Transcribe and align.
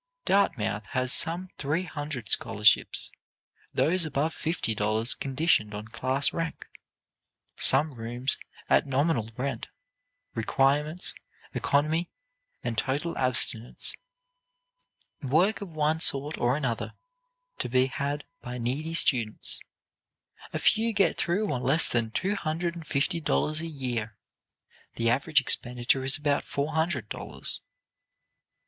Dartmouth 0.25 0.83
has 0.97 1.13
some 1.13 1.49
three 1.59 1.83
hundred 1.83 2.27
scholarships; 2.27 3.11
those 3.71 4.03
above 4.03 4.33
fifty 4.33 4.73
dollars 4.73 5.13
conditioned 5.13 5.75
on 5.75 5.89
class 5.89 6.33
rank; 6.33 6.65
some 7.55 7.93
rooms 7.93 8.39
at 8.67 8.87
nominal 8.87 9.29
rent; 9.37 9.67
requirements, 10.33 11.13
economy 11.53 12.09
and 12.63 12.79
total 12.79 13.15
abstinence; 13.15 13.93
work 15.21 15.61
of 15.61 15.73
one 15.75 15.99
sort 15.99 16.35
or 16.35 16.57
another 16.57 16.95
to 17.59 17.69
be 17.69 17.85
had 17.85 18.23
by 18.41 18.57
needy 18.57 18.95
students; 18.95 19.59
a 20.51 20.57
few 20.57 20.93
get 20.93 21.15
through 21.15 21.51
on 21.53 21.61
less 21.61 21.87
than 21.87 22.09
two 22.09 22.33
hundred 22.33 22.73
and 22.73 22.87
fifty 22.87 23.19
dollars 23.21 23.61
a 23.61 23.67
year; 23.67 24.17
the 24.95 25.11
average 25.11 25.39
expenditure 25.39 26.03
is 26.03 26.17
about 26.17 26.43
four 26.43 26.73
hundred 26.73 27.07
dollars. 27.07 27.61